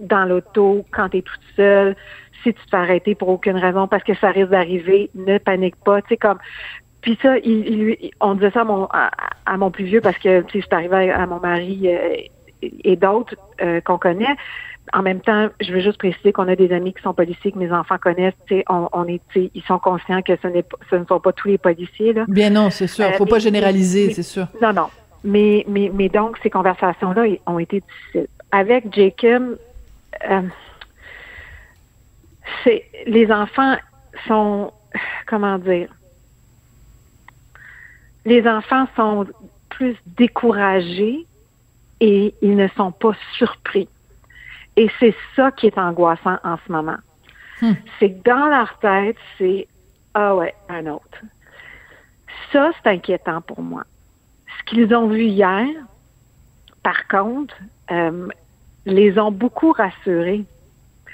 dans 0.00 0.24
l'auto, 0.24 0.84
quand 0.90 1.10
tu 1.10 1.18
es 1.18 1.22
toute 1.22 1.40
seule, 1.56 1.96
si 2.42 2.54
tu 2.54 2.64
te 2.64 2.70
fais 2.70 2.76
arrêter 2.76 3.14
pour 3.14 3.28
aucune 3.28 3.56
raison 3.56 3.86
parce 3.86 4.02
que 4.02 4.14
ça 4.14 4.30
risque 4.30 4.50
d'arriver, 4.50 5.10
ne 5.14 5.38
panique 5.38 5.76
pas. 5.76 6.00
Tu 6.02 6.08
sais, 6.10 6.16
comme 6.16 6.38
puis 7.00 7.18
ça, 7.22 7.38
il, 7.38 8.10
on 8.20 8.34
disait 8.34 8.50
ça 8.50 8.60
à 8.60 8.64
mon, 8.64 8.86
à, 8.90 9.56
mon 9.56 9.70
plus 9.70 9.84
vieux 9.84 10.00
parce 10.00 10.18
que 10.18 10.42
tu 10.42 10.60
sais, 10.60 10.66
c'est 10.68 10.74
arrivé 10.74 11.10
à, 11.10 11.26
mon 11.26 11.40
mari 11.40 11.82
euh, 11.84 12.16
et 12.62 12.96
d'autres 12.96 13.34
euh, 13.62 13.80
qu'on 13.80 13.98
connaît. 13.98 14.36
En 14.92 15.02
même 15.02 15.20
temps, 15.20 15.48
je 15.60 15.72
veux 15.72 15.80
juste 15.80 15.98
préciser 15.98 16.32
qu'on 16.32 16.48
a 16.48 16.56
des 16.56 16.72
amis 16.72 16.92
qui 16.92 17.02
sont 17.02 17.14
policiers 17.14 17.52
que 17.52 17.58
mes 17.58 17.72
enfants 17.72 17.96
connaissent. 17.98 18.34
Tu 18.46 18.56
sais, 18.56 18.64
on, 18.68 18.88
on 18.92 19.06
est, 19.06 19.22
ils 19.34 19.62
sont 19.66 19.78
conscients 19.78 20.20
que 20.20 20.32
ce 20.42 20.96
ne 20.96 21.04
sont 21.06 21.20
pas 21.20 21.32
tous 21.32 21.48
les 21.48 21.58
policiers 21.58 22.12
là. 22.12 22.24
Bien 22.28 22.50
non, 22.50 22.70
c'est 22.70 22.86
sûr. 22.86 23.06
Faut 23.14 23.24
euh, 23.24 23.26
pas 23.26 23.38
généraliser, 23.38 24.12
c'est 24.12 24.22
sûr. 24.22 24.46
Non, 24.60 24.72
non. 24.72 24.88
Mais, 25.22 25.64
mais, 25.68 25.90
mais 25.94 26.08
donc 26.08 26.38
ces 26.42 26.50
conversations-là 26.50 27.24
ont 27.46 27.58
été 27.58 27.80
difficiles. 27.80 28.26
Avec 28.52 28.92
Jacob, 28.94 29.58
euh, 30.28 30.42
c'est 32.64 32.84
les 33.06 33.30
enfants 33.30 33.76
sont 34.26 34.72
comment 35.26 35.58
dire 35.58 35.88
les 38.24 38.46
enfants 38.46 38.86
sont 38.96 39.26
plus 39.68 39.96
découragés 40.06 41.26
et 42.00 42.34
ils 42.42 42.56
ne 42.56 42.68
sont 42.68 42.92
pas 42.92 43.12
surpris. 43.36 43.88
Et 44.76 44.90
c'est 44.98 45.14
ça 45.36 45.50
qui 45.50 45.66
est 45.66 45.78
angoissant 45.78 46.38
en 46.44 46.56
ce 46.66 46.72
moment. 46.72 46.98
Hmm. 47.60 47.72
C'est 47.98 48.12
que 48.12 48.28
dans 48.28 48.46
leur 48.46 48.78
tête, 48.78 49.16
c'est 49.38 49.66
ah 50.14 50.34
ouais, 50.34 50.54
un 50.68 50.86
autre. 50.86 51.22
Ça, 52.52 52.70
c'est 52.82 52.90
inquiétant 52.90 53.40
pour 53.40 53.62
moi. 53.62 53.84
Ce 54.58 54.64
qu'ils 54.64 54.94
ont 54.94 55.08
vu 55.08 55.24
hier, 55.24 55.66
par 56.82 57.06
contre, 57.08 57.54
euh, 57.90 58.28
les 58.86 59.18
ont 59.18 59.30
beaucoup 59.30 59.72
rassurés. 59.72 60.44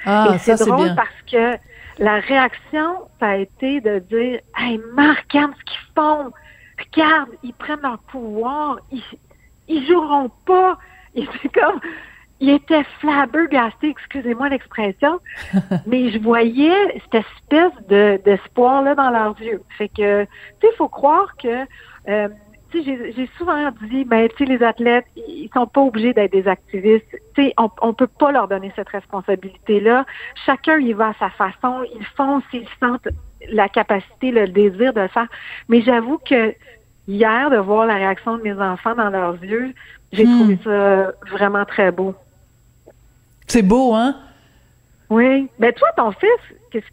Ah, 0.05 0.33
Et 0.35 0.39
c'est 0.39 0.59
drôle 0.67 0.95
parce 0.95 1.23
que 1.31 1.59
la 1.99 2.21
réaction, 2.21 3.09
ça 3.19 3.29
a 3.29 3.37
été 3.37 3.81
de 3.81 3.99
dire 4.01 4.41
Hey, 4.57 4.81
Marc, 4.95 5.27
regarde 5.33 5.53
ce 5.59 5.65
qu'ils 5.65 5.95
font. 5.95 6.33
Regarde, 6.79 7.31
ils 7.43 7.55
prennent 7.55 7.81
leur 7.83 7.99
pouvoir. 7.99 8.79
Ils, 8.93 9.03
ils 9.69 9.87
joueront 9.87 10.31
pas. 10.45 10.79
C'est 11.15 11.53
comme. 11.53 11.81
Ils 12.39 12.51
étaient 12.51 12.85
flabbergastés, 13.01 13.89
excusez-moi 13.89 14.51
l'expression, 14.51 15.21
mais 15.87 16.11
je 16.11 16.19
voyais 16.19 17.01
cette 17.05 17.25
espèce 17.25 17.87
de 17.89 18.21
d'espoir-là 18.27 18.95
dans 18.95 19.09
leurs 19.09 19.41
yeux. 19.41 19.63
Fait 19.79 19.89
que, 19.89 20.25
tu 20.25 20.29
sais, 20.61 20.69
il 20.71 20.77
faut 20.77 20.89
croire 20.91 21.35
que 21.43 21.65
euh, 22.09 22.29
j'ai 22.73 23.31
souvent 23.39 23.71
dit, 23.83 24.05
ben, 24.05 24.29
tu 24.29 24.37
sais, 24.39 24.45
les 24.45 24.63
athlètes, 24.63 25.07
ils 25.17 25.49
sont 25.55 25.67
pas 25.67 25.81
obligés 25.81 26.13
d'être 26.13 26.33
des 26.33 26.49
activistes. 26.49 27.07
Tu 27.35 27.45
sais, 27.45 27.55
on, 27.57 27.71
on 27.81 27.95
peut 27.95 28.07
pas 28.07 28.33
leur 28.33 28.49
donner 28.49 28.73
cette 28.77 28.89
responsabilité-là. 28.89 30.05
Chacun 30.45 30.79
y 30.79 30.93
va 30.93 31.09
à 31.09 31.15
sa 31.15 31.31
façon. 31.31 31.85
Ils 31.95 32.05
font 32.17 32.43
s'ils 32.51 32.69
sentent 32.81 33.09
la 33.51 33.69
capacité, 33.69 34.31
le 34.31 34.49
désir 34.49 34.93
de 34.93 35.03
le 35.03 35.09
faire. 35.09 35.29
Mais 35.69 35.83
j'avoue 35.83 36.19
que 36.19 36.55
hier, 37.07 37.51
de 37.51 37.57
voir 37.57 37.87
la 37.87 37.95
réaction 37.95 38.37
de 38.37 38.43
mes 38.43 38.61
enfants 38.61 38.95
dans 38.95 39.11
leurs 39.11 39.43
yeux, 39.43 39.73
j'ai 40.13 40.27
hmm. 40.27 40.39
trouvé 40.39 40.59
ça 40.65 41.13
vraiment 41.31 41.65
très 41.65 41.91
beau. 41.93 42.15
C'est 43.47 43.63
beau, 43.63 43.95
hein? 43.95 44.17
Oui. 45.09 45.49
Ben 45.59 45.73
toi, 45.73 45.89
ton 45.97 46.11
fils, 46.13 46.57
qu'est-ce 46.71 46.87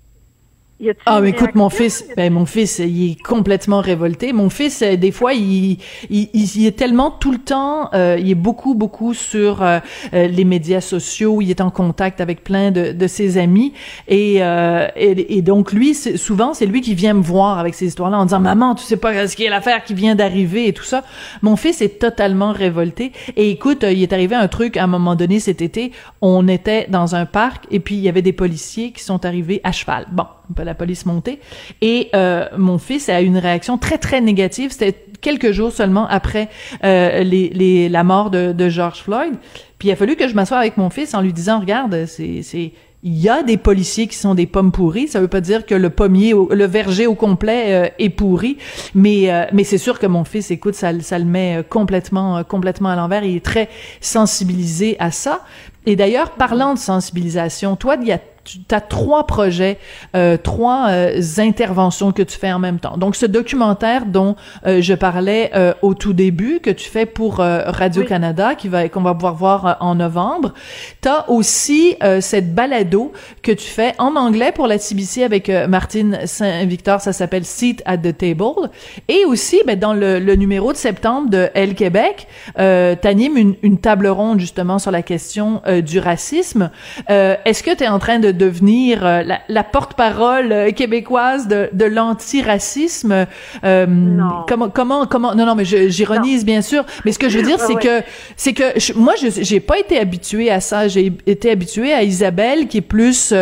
ah, 1.06 1.22
mais 1.22 1.30
écoute, 1.30 1.56
mon 1.56 1.70
fils, 1.70 2.06
ben, 2.16 2.32
mon 2.32 2.46
fils, 2.46 2.80
il 2.80 3.12
est 3.12 3.22
complètement 3.22 3.82
révolté. 3.82 4.34
Mon 4.34 4.50
fils, 4.50 4.82
euh, 4.82 4.96
des 4.96 5.12
fois, 5.12 5.34
il, 5.34 5.78
il, 6.10 6.30
il 6.34 6.66
est 6.66 6.78
tellement 6.78 7.12
tout 7.12 7.32
le 7.32 7.38
temps, 7.38 7.90
euh, 7.94 8.18
il 8.20 8.30
est 8.30 8.36
beaucoup, 8.36 8.74
beaucoup 8.74 9.14
sur 9.14 9.62
euh, 9.62 9.80
les 10.12 10.44
médias 10.46 10.82
sociaux, 10.82 11.42
il 11.42 11.50
est 11.50 11.62
en 11.62 11.70
contact 11.70 12.22
avec 12.22 12.44
plein 12.44 12.72
de, 12.72 12.92
de 12.92 13.08
ses 13.08 13.38
amis. 13.38 13.74
Et, 14.08 14.36
et, 14.38 15.38
et, 15.38 15.42
donc, 15.42 15.72
lui, 15.74 15.96
souvent, 15.96 16.54
c'est 16.54 16.66
lui 16.66 16.82
qui 16.82 16.96
vient 16.96 17.14
me 17.14 17.22
voir 17.22 17.60
avec 17.60 17.74
ces 17.76 17.88
histoires-là 17.88 18.20
en 18.20 18.26
disant, 18.26 18.40
maman, 18.40 18.76
tu 18.76 18.84
sais 18.84 18.98
pas 18.98 19.28
ce 19.28 19.36
qui 19.36 19.46
est 19.46 19.50
l'affaire 19.50 19.84
qui 19.84 19.94
vient 19.94 20.16
d'arriver 20.16 20.68
et 20.68 20.74
tout 20.74 20.84
ça. 20.84 21.04
Mon 21.42 21.56
fils 21.56 21.82
est 21.82 22.00
totalement 22.00 22.52
révolté. 22.52 23.12
Et 23.36 23.50
écoute, 23.50 23.84
il 23.84 24.02
est 24.02 24.14
arrivé 24.14 24.36
un 24.36 24.48
truc 24.48 24.78
à 24.78 24.84
un 24.84 24.88
moment 24.88 25.16
donné 25.16 25.40
cet 25.40 25.62
été, 25.62 25.92
on 26.22 26.48
était 26.48 26.88
dans 26.90 27.16
un 27.16 27.26
parc 27.26 27.66
et 27.72 27.80
puis 27.80 27.96
il 27.96 28.02
y 28.02 28.10
avait 28.10 28.22
des 28.22 28.34
policiers 28.34 28.92
qui 28.92 29.04
sont 29.04 29.26
arrivés 29.26 29.62
à 29.64 29.72
cheval. 29.72 30.08
Bon, 30.12 30.26
la 30.58 30.76
police 30.76 31.06
montée. 31.06 31.40
Et 31.82 32.10
euh, 32.16 32.46
mon 32.58 32.78
fils 32.78 33.10
a 33.10 33.22
eu 33.22 33.26
une 33.26 33.38
réaction 33.38 33.78
très, 33.78 33.98
très 33.98 34.22
négative. 34.22 34.72
C'était 34.72 34.98
quelques 35.22 35.52
jours 35.52 35.72
seulement 35.72 36.08
après 36.08 36.50
les, 36.82 37.24
les, 37.54 37.90
la 37.90 38.04
mort 38.04 38.30
de, 38.30 38.52
de 38.52 38.70
George 38.70 39.02
Floyd. 39.02 39.34
Puis 39.80 39.90
il 39.90 39.92
a 39.92 39.96
fallu 39.96 40.16
que 40.16 40.28
je 40.28 40.36
m'assoie 40.36 40.58
avec 40.58 40.78
mon 40.78 40.90
fils 40.90 41.14
en 41.14 41.22
lui 41.22 41.34
disant, 41.34 41.60
regarde, 41.60 42.06
c'est, 42.06 42.72
il 43.04 43.20
y 43.20 43.28
a 43.28 43.44
des 43.44 43.58
policiers 43.58 44.08
qui 44.08 44.16
sont 44.16 44.34
des 44.34 44.46
pommes 44.46 44.72
pourries. 44.72 45.10
Ça 45.10 45.20
veut 45.20 45.28
pas 45.28 45.42
dire 45.42 45.66
que 45.66 45.76
le 45.76 45.90
pommier, 45.90 46.34
le 46.50 46.66
verger 46.66 47.06
au 47.06 47.16
complet 47.16 47.66
euh, 47.68 47.90
est 48.00 48.10
pourri, 48.10 48.58
mais 48.96 49.32
euh, 49.32 49.46
mais 49.52 49.66
c'est 49.66 49.78
sûr 49.78 50.00
que 50.00 50.08
mon 50.08 50.24
fils, 50.24 50.52
écoute, 50.52 50.76
ça, 50.76 50.98
ça 51.02 51.20
le 51.20 51.26
met 51.26 51.58
euh, 51.58 51.64
complètement 51.64 52.44
complètement 52.46 52.90
à 52.90 52.96
l'envers. 52.96 53.26
Il 53.26 53.36
est 53.36 53.46
très 53.46 53.70
sensibilisé 54.00 54.96
à 55.00 55.12
ça. 55.12 55.42
Et 55.86 55.98
d'ailleurs, 55.98 56.32
parlant 56.32 56.74
de 56.74 56.80
sensibilisation, 56.80 57.76
toi, 57.76 57.98
il 58.00 58.08
y 58.08 58.14
a 58.14 58.22
tu 58.44 58.60
as 58.72 58.82
trois 58.82 59.26
projets, 59.26 59.78
euh, 60.16 60.38
trois 60.38 60.88
euh, 60.90 61.22
interventions 61.38 62.12
que 62.12 62.22
tu 62.22 62.38
fais 62.38 62.52
en 62.52 62.60
même 62.60 62.80
temps. 62.80 62.98
Donc, 62.98 63.16
ce 63.16 63.26
documentaire 63.26 64.06
dont 64.06 64.36
euh, 64.66 64.82
je 64.82 64.94
parlais 64.94 65.52
au 65.82 65.94
tout 65.94 66.14
début, 66.14 66.60
que 66.60 66.70
tu 66.70 66.90
fais 66.90 67.06
pour 67.06 67.38
Radio-Canada, 67.38 68.56
qui 68.56 68.68
va 68.68 68.88
qu'on 68.90 69.02
va 69.02 69.14
pouvoir 69.14 69.36
voir 69.36 69.78
en 69.80 69.96
novembre. 69.96 70.54
Tu 71.02 71.08
as 71.08 71.30
aussi 71.30 71.96
cette 72.20 72.54
balado 72.54 73.12
que 73.42 73.52
tu 73.52 73.68
fais 73.68 73.94
en 73.98 74.16
anglais 74.16 74.52
pour 74.52 74.68
la 74.68 74.78
CBC 74.78 75.24
avec 75.24 75.50
Martine 75.50 76.20
Saint-Victor, 76.26 77.02
ça 77.02 77.14
s'appelle 77.14 77.46
Seat 77.46 77.82
at 77.86 77.98
the 77.98 78.18
Table. 78.18 78.70
Et 79.08 79.26
aussi, 79.26 79.62
ben, 79.66 79.78
dans 79.78 79.94
le, 79.94 80.20
le, 80.20 80.36
numéro 80.36 80.72
de 80.72 80.78
septembre 80.78 81.30
de 81.30 81.50
Elle 81.54 81.76
Québec, 81.76 82.28
euh, 82.60 82.96
tu 83.00 83.08
animes 83.08 83.38
une, 83.38 83.56
une, 83.62 83.78
table 83.80 84.08
ronde 84.08 84.40
justement 84.40 84.80
sur 84.80 84.92
la 84.92 85.02
question 85.02 85.62
du 85.84 86.00
racisme. 86.00 86.72
Est-ce 87.08 87.64
que 87.64 87.76
tu 87.76 87.84
es 87.84 87.88
en 87.88 88.00
train 88.00 88.20
de 88.20 88.33
devenir 88.34 89.06
euh, 89.06 89.24
la, 89.48 89.64
porte-parole 89.64 90.52
euh, 90.52 90.72
québécoise 90.72 91.48
de, 91.48 91.70
de 91.74 91.86
l'antiracisme. 91.86 93.26
Euh, 93.64 93.86
non. 93.88 94.46
Comment, 94.48 94.70
comment, 94.70 95.06
comment, 95.06 95.36
non, 95.36 95.46
non, 95.46 95.56
mais 95.56 95.66
j'ironise 95.66 96.46
bien 96.46 96.62
sûr. 96.62 96.86
Mais 97.06 97.12
ce 97.12 97.20
que 97.20 97.30
je 97.30 97.38
veux 97.40 97.46
dire, 97.46 97.60
c'est 97.68 97.76
que, 97.76 98.04
c'est 98.36 98.54
que 98.54 98.94
moi, 98.98 99.14
je, 99.22 99.28
j'ai 99.42 99.60
pas 99.60 99.80
été 99.80 100.00
habituée 100.00 100.52
à 100.52 100.60
ça. 100.60 100.88
J'ai 100.88 101.14
été 101.26 101.52
habituée 101.52 101.94
à 101.94 102.04
Isabelle, 102.04 102.68
qui 102.68 102.78
est 102.78 102.82
plus 102.82 103.34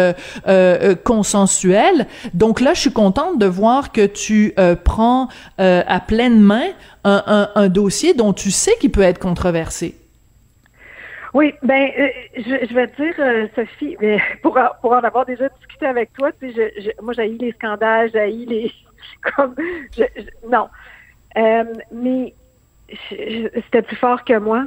consensuelle. 1.04 2.08
Donc 2.34 2.62
là, 2.62 2.74
je 2.74 2.82
suis 2.82 2.92
contente 2.92 3.40
de 3.40 3.46
voir 3.46 3.92
que 3.92 4.06
tu 4.06 4.54
prends 4.84 5.28
à 5.58 6.00
pleine 6.00 6.40
main 6.40 6.68
un, 7.04 7.24
un, 7.26 7.50
un 7.56 7.70
dossier 7.70 8.14
dont 8.14 8.34
tu 8.34 8.52
sais 8.52 8.74
qu'il 8.80 8.92
peut 8.92 9.02
être 9.02 9.20
controversé. 9.20 10.01
Oui, 11.34 11.54
ben, 11.64 11.90
euh, 11.98 12.08
je, 12.36 12.68
je, 12.68 12.74
vais 12.74 12.88
te 12.88 13.02
dire, 13.02 13.14
euh, 13.20 13.48
Sophie, 13.56 13.96
mais 14.02 14.20
pour, 14.42 14.60
pour 14.82 14.92
en 14.92 15.00
avoir 15.00 15.26
déjà 15.26 15.48
discuté 15.50 15.86
avec 15.86 16.12
toi, 16.14 16.32
tu 16.34 16.52
sais, 16.52 16.74
je, 16.78 16.82
je, 16.82 16.90
moi, 17.02 17.14
j'ai 17.14 17.28
les 17.30 17.52
scandales, 17.54 18.10
j'ai 18.14 18.32
les, 18.32 18.72
comme, 19.36 19.56
non, 20.50 20.68
euh, 21.38 21.64
mais 21.92 22.34
c'était 23.54 23.82
plus 23.82 23.96
fort 23.96 24.24
que 24.26 24.38
moi. 24.38 24.66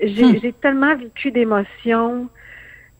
J'ai 0.00 0.24
hmm. 0.24 0.52
tellement 0.60 0.96
vécu 0.96 1.30
d'émotions 1.30 2.28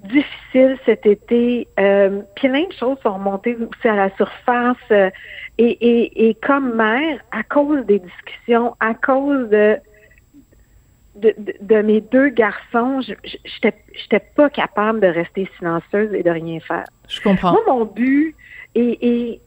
difficiles 0.00 0.78
cet 0.84 1.06
été. 1.06 1.66
Plein 1.76 2.64
de 2.64 2.72
choses 2.78 2.98
sont 3.02 3.14
remontées 3.14 3.56
aussi 3.56 3.88
à 3.88 3.96
la 3.96 4.10
surface. 4.16 4.76
et, 4.90 5.12
et, 5.58 6.28
et 6.28 6.34
comme 6.34 6.74
mère, 6.74 7.20
à 7.32 7.42
cause 7.42 7.84
des 7.86 8.00
discussions, 8.00 8.76
à 8.80 8.94
cause 8.94 9.48
de 9.48 9.78
de, 11.16 11.34
de, 11.60 11.82
mes 11.82 12.00
deux 12.00 12.28
garçons, 12.28 13.00
je 13.00 13.14
j'étais 13.24 14.20
pas 14.34 14.50
capable 14.50 15.00
de 15.00 15.06
rester 15.06 15.48
silencieuse 15.58 16.12
et 16.12 16.22
de 16.22 16.30
rien 16.30 16.60
faire. 16.60 16.84
Je 17.08 17.20
comprends. 17.20 17.52
Moi, 17.52 17.62
mon 17.66 17.84
but 17.84 18.34
et, 18.74 18.98
et, 19.00 19.40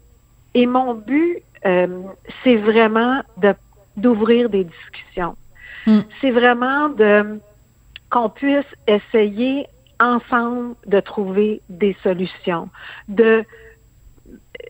et 0.53 0.65
mon 0.65 0.93
but, 0.93 1.43
euh, 1.65 2.03
c'est 2.43 2.55
vraiment 2.55 3.21
de 3.38 3.53
d'ouvrir 3.97 4.50
des 4.50 4.63
discussions. 4.63 5.36
Hmm. 5.88 6.01
C'est 6.21 6.31
vraiment 6.31 6.89
de 6.89 7.39
qu'on 8.09 8.29
puisse 8.29 8.65
essayer 8.88 9.65
ensemble 10.00 10.75
de 10.86 11.00
trouver 11.00 11.62
des 11.69 11.95
solutions, 12.03 12.69
de 13.07 13.43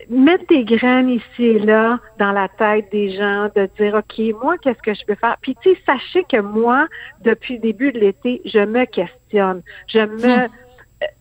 mettre 0.08 0.46
des 0.48 0.64
graines 0.64 1.10
ici 1.10 1.44
et 1.44 1.58
là 1.58 1.98
dans 2.18 2.32
la 2.32 2.48
tête 2.48 2.90
des 2.90 3.10
gens, 3.16 3.48
de 3.54 3.68
dire, 3.78 3.94
OK, 3.94 4.42
moi, 4.42 4.56
qu'est-ce 4.58 4.82
que 4.82 4.94
je 4.94 5.04
peux 5.04 5.14
faire? 5.14 5.36
Puis, 5.40 5.56
tu 5.62 5.70
sais, 5.70 5.78
sachez 5.86 6.24
que 6.24 6.40
moi, 6.40 6.86
depuis 7.22 7.54
le 7.54 7.60
début 7.60 7.92
de 7.92 7.98
l'été, 7.98 8.40
je 8.44 8.60
me 8.60 8.84
questionne. 8.84 9.62
Je 9.86 10.00
me, 10.00 10.46
hmm. 10.46 10.48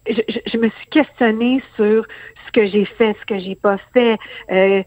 je, 0.09 0.21
je, 0.45 0.57
me 0.57 0.69
suis 0.69 0.87
questionnée 0.87 1.61
sur 1.75 2.05
ce 2.45 2.51
que 2.51 2.65
j'ai 2.65 2.85
fait, 2.85 3.15
ce 3.19 3.25
que 3.25 3.39
j'ai 3.39 3.55
pas 3.55 3.77
fait, 3.93 4.17
euh, 4.51 4.83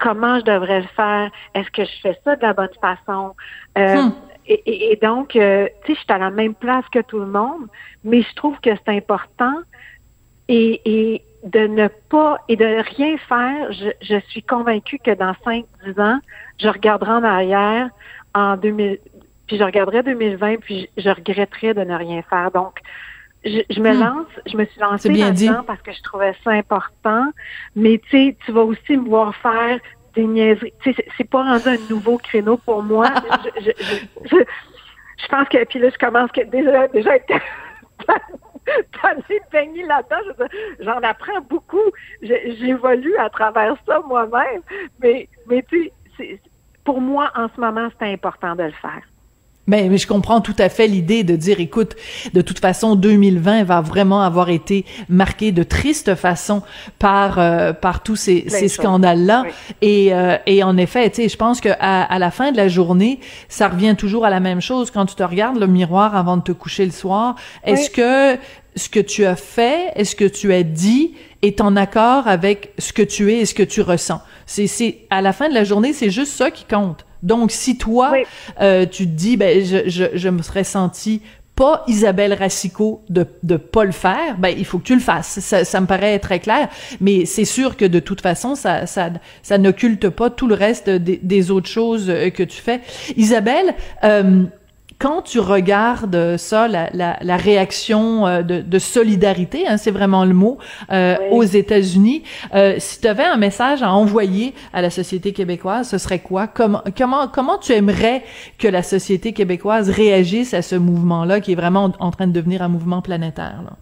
comment 0.00 0.38
je 0.38 0.44
devrais 0.44 0.80
le 0.80 0.88
faire, 0.88 1.30
est-ce 1.54 1.70
que 1.70 1.84
je 1.84 2.00
fais 2.02 2.18
ça 2.24 2.36
de 2.36 2.42
la 2.42 2.52
bonne 2.52 2.68
façon? 2.80 3.34
Euh, 3.78 4.02
hmm. 4.02 4.12
et, 4.46 4.92
et, 4.92 4.96
donc, 4.96 5.34
euh, 5.34 5.66
tu 5.84 5.92
sais, 5.92 5.98
je 5.98 6.04
suis 6.04 6.12
à 6.12 6.18
la 6.18 6.30
même 6.30 6.54
place 6.54 6.84
que 6.92 7.00
tout 7.00 7.18
le 7.18 7.26
monde, 7.26 7.66
mais 8.04 8.22
je 8.22 8.34
trouve 8.34 8.58
que 8.60 8.70
c'est 8.70 8.94
important 8.94 9.54
et, 10.48 10.80
et 10.84 11.22
de 11.44 11.60
ne 11.60 11.88
pas 11.88 12.38
et 12.48 12.56
de 12.56 12.64
rien 12.96 13.16
faire, 13.16 13.72
je, 13.72 13.90
je 14.02 14.20
suis 14.28 14.42
convaincue 14.42 14.98
que 14.98 15.12
dans 15.12 15.32
5-10 15.46 16.00
ans, 16.00 16.20
je 16.58 16.68
regarderai 16.68 17.12
en 17.12 17.24
arrière 17.24 17.90
en 18.34 18.56
2000, 18.56 18.98
puis 19.46 19.58
je 19.58 19.64
regarderai 19.64 20.02
2020, 20.02 20.56
puis 20.60 20.88
je, 20.96 21.08
regretterai 21.08 21.74
de 21.74 21.82
ne 21.82 21.94
rien 21.94 22.22
faire. 22.22 22.50
Donc, 22.50 22.78
je, 23.44 23.60
je 23.70 23.80
me 23.80 23.92
hmm. 23.92 24.00
lance, 24.00 24.26
je 24.46 24.56
me 24.56 24.64
suis 24.66 24.80
lancée 24.80 25.08
là-dedans 25.08 25.64
parce 25.66 25.80
que 25.82 25.92
je 25.92 26.02
trouvais 26.02 26.34
ça 26.44 26.50
important, 26.50 27.32
mais 27.74 27.98
tu 27.98 28.10
sais, 28.10 28.36
tu 28.44 28.52
vas 28.52 28.62
aussi 28.62 28.96
me 28.96 29.08
voir 29.08 29.34
faire 29.36 29.78
des 30.14 30.24
niaiseries. 30.24 30.74
Tu 30.82 30.92
sais, 30.92 31.04
c'est 31.16 31.28
pas 31.28 31.42
rendu 31.42 31.68
un 31.68 31.78
nouveau 31.88 32.18
créneau 32.18 32.58
pour 32.58 32.82
moi. 32.82 33.08
je, 33.56 33.70
je, 34.24 34.36
je, 34.36 35.28
pense 35.28 35.48
que, 35.48 35.64
puis 35.64 35.78
là, 35.78 35.88
je 35.90 35.98
commence 35.98 36.30
que 36.32 36.42
déjà, 36.42 36.88
déjà 36.88 37.12
de 38.66 39.50
baigner 39.52 39.84
là-dedans. 39.84 40.46
J'en 40.80 40.98
apprends 41.02 41.40
beaucoup. 41.48 41.90
J'évolue 42.22 43.16
à 43.16 43.30
travers 43.30 43.76
ça 43.86 44.00
moi-même. 44.06 44.62
Mais, 45.02 45.28
mais 45.46 45.64
tu 45.68 45.90
sais, 46.16 46.40
pour 46.84 47.00
moi, 47.00 47.30
en 47.34 47.48
ce 47.54 47.60
moment, 47.60 47.88
c'est 47.98 48.12
important 48.12 48.54
de 48.56 48.64
le 48.64 48.72
faire. 48.72 49.02
Mais, 49.70 49.88
mais, 49.88 49.98
je 49.98 50.08
comprends 50.08 50.40
tout 50.40 50.56
à 50.58 50.68
fait 50.68 50.88
l'idée 50.88 51.22
de 51.22 51.36
dire, 51.36 51.60
écoute, 51.60 51.94
de 52.34 52.40
toute 52.40 52.58
façon, 52.58 52.96
2020 52.96 53.62
va 53.62 53.80
vraiment 53.80 54.20
avoir 54.20 54.50
été 54.50 54.84
marqué 55.08 55.52
de 55.52 55.62
triste 55.62 56.16
façon 56.16 56.62
par 56.98 57.38
euh, 57.38 57.72
par 57.72 58.02
tous 58.02 58.16
ces, 58.16 58.46
ces 58.48 58.66
scandales-là. 58.66 59.44
Et, 59.80 60.12
euh, 60.12 60.38
et 60.46 60.64
en 60.64 60.76
effet, 60.76 61.08
tu 61.10 61.22
sais, 61.22 61.28
je 61.28 61.36
pense 61.36 61.60
que 61.60 61.68
à, 61.78 62.02
à, 62.02 62.18
la 62.18 62.32
fin 62.32 62.50
de 62.50 62.56
la 62.56 62.66
journée, 62.66 63.20
ça 63.48 63.68
revient 63.68 63.94
toujours 63.96 64.24
à 64.24 64.30
la 64.30 64.40
même 64.40 64.60
chose. 64.60 64.90
Quand 64.90 65.06
tu 65.06 65.14
te 65.14 65.22
regardes 65.22 65.60
le 65.60 65.68
miroir 65.68 66.16
avant 66.16 66.36
de 66.36 66.42
te 66.42 66.52
coucher 66.52 66.84
le 66.84 66.90
soir, 66.90 67.36
est-ce 67.64 67.90
que 67.90 68.40
ce 68.74 68.88
que 68.88 68.98
tu 68.98 69.24
as 69.24 69.36
fait, 69.36 69.92
est-ce 69.94 70.16
que 70.16 70.24
tu 70.24 70.52
as 70.52 70.64
dit 70.64 71.14
est 71.42 71.60
en 71.60 71.76
accord 71.76 72.26
avec 72.26 72.72
ce 72.78 72.92
que 72.92 73.02
tu 73.02 73.32
es 73.32 73.38
et 73.38 73.46
ce 73.46 73.54
que 73.54 73.62
tu 73.62 73.82
ressens? 73.82 74.20
C'est, 74.46 74.66
c'est 74.66 74.98
à 75.10 75.22
la 75.22 75.32
fin 75.32 75.48
de 75.48 75.54
la 75.54 75.62
journée, 75.62 75.92
c'est 75.92 76.10
juste 76.10 76.32
ça 76.32 76.50
qui 76.50 76.64
compte. 76.64 77.06
Donc, 77.22 77.50
si 77.50 77.76
toi, 77.78 78.12
euh, 78.60 78.86
tu 78.86 79.06
te 79.06 79.12
dis, 79.12 79.36
ben, 79.36 79.64
je, 79.64 79.88
je, 79.88 80.04
je 80.14 80.28
me 80.28 80.42
serais 80.42 80.64
senti 80.64 81.22
pas 81.60 81.84
Isabelle 81.88 82.32
Racicot 82.32 83.02
de 83.10 83.26
de 83.42 83.58
pas 83.58 83.84
le 83.84 83.92
faire, 83.92 84.38
ben 84.38 84.48
il 84.56 84.64
faut 84.64 84.78
que 84.78 84.84
tu 84.84 84.94
le 84.94 85.00
fasses. 85.00 85.40
Ça, 85.40 85.62
ça 85.62 85.80
me 85.82 85.86
paraît 85.86 86.18
très 86.18 86.40
clair, 86.40 86.70
mais 87.02 87.26
c'est 87.26 87.44
sûr 87.44 87.76
que 87.76 87.84
de 87.84 87.98
toute 88.00 88.22
façon 88.22 88.54
ça 88.54 88.86
ça 88.86 89.10
ça 89.42 89.58
n'occulte 89.58 90.08
pas 90.08 90.30
tout 90.30 90.46
le 90.46 90.54
reste 90.54 90.88
des, 90.88 91.20
des 91.22 91.50
autres 91.50 91.68
choses 91.68 92.08
euh, 92.08 92.30
que 92.30 92.42
tu 92.42 92.62
fais. 92.62 92.80
Isabelle, 93.14 93.74
euh, 94.04 94.44
quand 95.00 95.22
tu 95.22 95.40
regardes 95.40 96.36
ça, 96.36 96.68
la, 96.68 96.90
la, 96.92 97.16
la 97.22 97.36
réaction 97.38 98.26
euh, 98.26 98.42
de, 98.42 98.60
de 98.60 98.78
solidarité, 98.78 99.66
hein, 99.66 99.78
c'est 99.78 99.90
vraiment 99.90 100.26
le 100.26 100.34
mot, 100.34 100.58
euh, 100.92 101.16
aux 101.30 101.42
États-Unis, 101.42 102.22
euh, 102.54 102.74
si 102.78 103.00
tu 103.00 103.08
avais 103.08 103.24
un 103.24 103.38
message 103.38 103.82
à 103.82 103.90
envoyer 103.92 104.54
à 104.74 104.82
la 104.82 104.90
société 104.90 105.32
québécoise, 105.32 105.88
ce 105.88 105.96
serait 105.96 106.18
quoi? 106.18 106.46
Comment, 106.46 106.82
comment, 106.96 107.28
comment 107.28 107.56
tu 107.56 107.72
aimerais 107.72 108.22
que 108.58 108.68
la 108.68 108.82
société 108.82 109.32
québécoise 109.32 109.88
réagisse 109.88 110.52
à 110.52 110.60
ce 110.60 110.76
mouvement-là 110.76 111.40
qui 111.40 111.52
est 111.52 111.56
vraiment 111.56 111.90
en 111.98 112.10
train 112.10 112.26
de 112.26 112.32
devenir 112.32 112.60
un 112.60 112.68
mouvement 112.68 113.00
planétaire? 113.00 113.62
Là? 113.64 113.72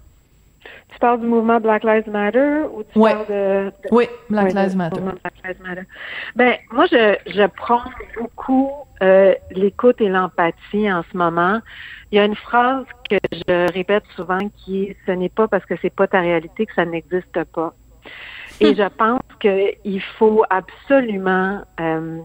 Tu 0.93 0.99
parles 1.01 1.21
du 1.21 1.27
mouvement 1.27 1.61
Black 1.61 1.83
Lives 1.85 2.09
Matter 2.11 2.63
ou 2.73 2.83
tu 2.83 2.99
parles 2.99 3.27
de, 3.29 3.73
Oui, 3.91 4.07
Black, 4.31 4.53
Lives 4.55 4.77
Matter. 4.77 5.01
Black 5.01 5.35
Lives 5.45 5.63
Matter. 5.63 5.83
Ben, 6.37 6.55
moi, 6.73 6.87
je, 6.91 7.17
je 7.27 7.47
prends 7.57 7.83
beaucoup 8.19 8.71
euh, 9.03 9.35
l'écoute 9.51 10.01
et 10.01 10.09
l'empathie 10.09 10.91
en 10.93 11.05
ce 11.11 11.17
moment. 11.17 11.61
Il 12.11 12.17
y 12.17 12.19
a 12.19 12.25
une 12.25 12.37
phrase 12.37 12.85
que 13.09 13.17
je 13.33 13.73
répète 13.73 14.05
souvent 14.17 14.39
qui 14.57 14.85
est 14.85 14.97
ce 15.07 15.13
n'est 15.13 15.29
pas 15.29 15.49
parce 15.49 15.65
que 15.67 15.75
c'est 15.81 15.95
pas 15.95 16.07
ta 16.07 16.21
réalité 16.21 16.67
que 16.67 16.75
ça 16.75 16.85
n'existe 16.85 17.45
pas. 17.53 17.75
Et 18.61 18.75
je 18.75 18.89
pense 18.89 19.21
qu'il 19.41 20.03
faut 20.19 20.45
absolument 20.51 21.63
euh, 21.81 22.19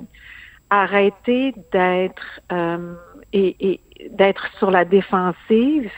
arrêter 0.70 1.54
d'être 1.72 2.40
euh, 2.52 2.96
et, 3.34 3.56
et 3.72 3.80
d'être 4.10 4.48
sur 4.58 4.72
la 4.72 4.84
défensive 4.84 5.92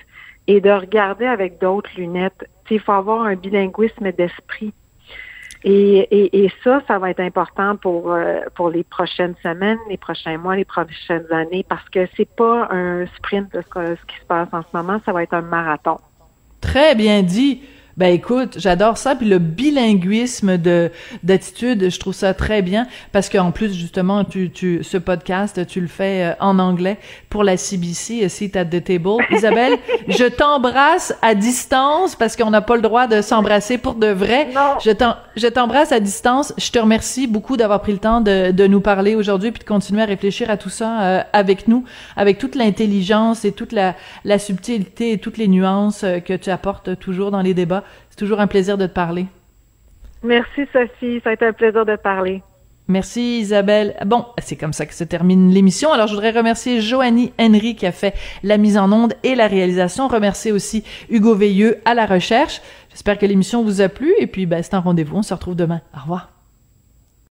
et 0.47 0.59
de 0.59 0.69
regarder 0.69 1.25
avec 1.25 1.59
d'autres 1.59 1.89
lunettes. 1.97 2.49
Il 2.69 2.79
faut 2.79 2.91
avoir 2.91 3.21
un 3.23 3.35
bilinguisme 3.35 4.11
d'esprit. 4.11 4.73
Et, 5.67 6.43
et, 6.43 6.51
ça, 6.63 6.79
ça 6.87 6.99
va 6.99 7.09
être 7.09 7.21
important 7.21 7.75
pour 7.75 8.13
euh, 8.13 8.41
pour 8.53 8.69
les 8.69 8.83
prochaines 8.83 9.33
semaines, 9.41 9.79
les 9.89 9.97
prochains 9.97 10.37
mois, 10.37 10.55
les 10.55 10.63
prochaines 10.63 11.25
années, 11.31 11.65
parce 11.67 11.89
que 11.89 12.07
c'est 12.15 12.29
pas 12.35 12.67
un 12.69 13.07
sprint 13.17 13.49
ce 13.51 14.05
qui 14.05 14.15
se 14.19 14.25
passe 14.27 14.47
en 14.51 14.61
ce 14.61 14.77
moment, 14.77 15.01
ça 15.03 15.11
va 15.11 15.23
être 15.23 15.33
un 15.33 15.41
marathon. 15.41 15.97
Très 16.61 16.93
bien 16.93 17.23
dit. 17.23 17.63
Ben 17.97 18.13
écoute, 18.13 18.57
j'adore 18.57 18.97
ça 18.97 19.15
puis 19.15 19.25
le 19.25 19.39
bilinguisme 19.39 20.57
de 20.57 20.91
d'attitude, 21.23 21.89
je 21.89 21.97
trouve 21.97 22.13
ça 22.13 22.33
très 22.33 22.61
bien 22.61 22.87
parce 23.13 23.29
qu'en 23.29 23.51
plus 23.51 23.73
justement 23.73 24.25
tu 24.25 24.51
tu 24.51 24.83
ce 24.83 24.97
podcast 24.97 25.65
tu 25.65 25.79
le 25.79 25.87
fais 25.87 26.25
euh, 26.25 26.33
en 26.41 26.59
anglais 26.59 26.97
pour 27.29 27.45
la 27.45 27.55
CBC 27.55 28.27
Seat 28.27 28.57
at 28.57 28.65
the 28.65 28.83
Table. 28.83 29.23
Isabelle, 29.31 29.77
je 30.09 30.25
t'embrasse 30.25 31.15
à 31.21 31.35
distance 31.35 32.17
parce 32.17 32.35
qu'on 32.35 32.49
n'a 32.49 32.59
pas 32.59 32.75
le 32.75 32.81
droit 32.81 33.07
de 33.07 33.21
s'embrasser 33.21 33.77
pour 33.77 33.95
de 33.95 34.07
vrai. 34.07 34.49
Non. 34.53 34.75
Je 35.37 35.47
t'embrasse 35.47 35.93
à 35.93 36.01
distance. 36.01 36.53
Je 36.57 36.71
te 36.71 36.79
remercie 36.79 37.27
beaucoup 37.27 37.55
d'avoir 37.55 37.81
pris 37.81 37.93
le 37.93 37.99
temps 37.99 38.19
de 38.19 38.51
de 38.51 38.67
nous 38.67 38.81
parler 38.81 39.15
aujourd'hui 39.15 39.51
puis 39.51 39.61
de 39.61 39.67
continuer 39.67 40.01
à 40.01 40.05
réfléchir 40.05 40.49
à 40.49 40.57
tout 40.57 40.69
ça 40.69 41.01
euh, 41.01 41.23
avec 41.31 41.69
nous, 41.69 41.85
avec 42.17 42.39
toute 42.39 42.55
l'intelligence 42.55 43.45
et 43.45 43.53
toute 43.53 43.71
la 43.71 43.95
la 44.25 44.37
subtilité 44.37 45.13
et 45.13 45.17
toutes 45.17 45.37
les 45.37 45.47
nuances 45.47 46.03
euh, 46.03 46.19
que 46.19 46.33
tu 46.33 46.49
apportes 46.49 46.99
toujours 46.99 47.31
dans 47.31 47.41
les 47.41 47.53
débats. 47.53 47.84
C'est 48.09 48.17
toujours 48.17 48.39
un 48.39 48.47
plaisir 48.47 48.77
de 48.77 48.87
te 48.87 48.93
parler. 48.93 49.25
Merci 50.23 50.67
Sophie, 50.73 51.21
ça 51.23 51.29
a 51.29 51.33
été 51.33 51.45
un 51.45 51.53
plaisir 51.53 51.85
de 51.85 51.95
te 51.95 52.01
parler. 52.01 52.41
Merci 52.87 53.39
Isabelle. 53.39 53.95
Bon, 54.05 54.27
c'est 54.37 54.55
comme 54.55 54.73
ça 54.73 54.85
que 54.85 54.93
se 54.93 55.03
termine 55.03 55.51
l'émission. 55.51 55.91
Alors 55.91 56.05
je 56.05 56.13
voudrais 56.13 56.31
remercier 56.31 56.81
Joanie 56.81 57.33
Henry 57.39 57.75
qui 57.75 57.87
a 57.87 57.91
fait 57.91 58.13
la 58.43 58.57
mise 58.57 58.77
en 58.77 58.91
onde 58.91 59.13
et 59.23 59.33
la 59.33 59.47
réalisation. 59.47 60.07
Remercier 60.07 60.51
aussi 60.51 60.83
Hugo 61.09 61.33
Veilleux 61.33 61.77
à 61.85 61.95
la 61.95 62.05
recherche. 62.05 62.61
J'espère 62.91 63.17
que 63.17 63.25
l'émission 63.25 63.63
vous 63.63 63.81
a 63.81 63.89
plu 63.89 64.13
et 64.19 64.27
puis 64.27 64.45
ben, 64.45 64.61
c'est 64.61 64.75
un 64.75 64.79
rendez-vous. 64.79 65.17
On 65.17 65.23
se 65.23 65.33
retrouve 65.33 65.55
demain. 65.55 65.81
Au 65.95 66.01
revoir. 66.01 66.34